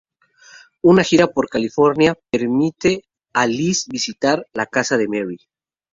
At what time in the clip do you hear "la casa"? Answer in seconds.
4.51-4.97